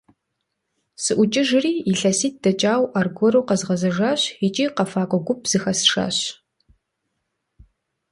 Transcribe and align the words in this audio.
СыӀукӀыжри, 1.03 1.71
илъэситӀ 1.91 2.39
дэкӀауэ 2.43 2.87
аргуэру 2.99 3.47
къэзгъэзэжащ 3.47 4.21
икӀи 4.45 4.65
къэфакӀуэ 4.75 5.19
гуп 5.25 5.41
зэхэсшащ. 5.49 6.17